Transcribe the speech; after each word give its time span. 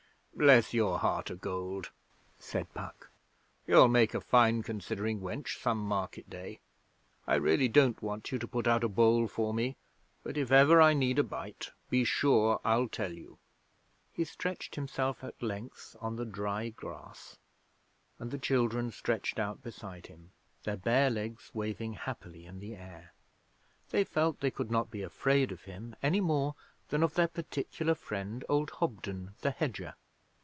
'Bless 0.33 0.73
your 0.73 0.97
heart 0.97 1.29
o' 1.29 1.35
gold!' 1.35 1.91
said 2.39 2.73
Puck. 2.73 3.11
'You'll 3.67 3.89
make 3.89 4.15
a 4.15 4.21
fine 4.21 4.63
considering 4.63 5.19
wench 5.19 5.61
some 5.61 5.77
market 5.77 6.29
day. 6.31 6.61
I 7.27 7.35
really 7.35 7.67
don't 7.67 8.01
want 8.01 8.31
you 8.31 8.39
to 8.39 8.47
put 8.47 8.65
out 8.65 8.83
a 8.83 8.89
bowl 8.89 9.27
for 9.27 9.53
me; 9.53 9.75
but 10.23 10.37
if 10.37 10.49
ever 10.51 10.81
I 10.81 10.93
need 10.95 11.19
a 11.19 11.23
bite, 11.23 11.71
be 11.91 12.03
sure 12.03 12.59
I'll 12.63 12.87
tell 12.87 13.11
you.' 13.13 13.37
He 14.13 14.23
stretched 14.23 14.75
himself 14.75 15.23
at 15.23 15.39
length 15.43 15.95
on 15.99 16.15
the 16.15 16.25
dry 16.25 16.69
grass, 16.69 17.37
and 18.17 18.31
the 18.31 18.39
children 18.39 18.89
stretched 18.89 19.37
out 19.37 19.61
beside 19.61 20.07
him, 20.07 20.31
their 20.63 20.77
bare 20.77 21.11
legs 21.11 21.51
waving 21.53 21.93
happily 21.93 22.45
in 22.47 22.59
the 22.59 22.73
air. 22.75 23.13
They 23.89 24.03
felt 24.05 24.39
they 24.39 24.49
could 24.49 24.71
not 24.71 24.89
be 24.89 25.03
afraid 25.03 25.51
of 25.51 25.65
him 25.65 25.95
any 26.01 26.21
more 26.21 26.55
than 26.89 27.03
of 27.03 27.13
their 27.13 27.27
particular 27.27 27.93
friend 27.93 28.43
old 28.49 28.71
Hobden 28.71 29.35
the 29.41 29.51
hedger. 29.51 29.93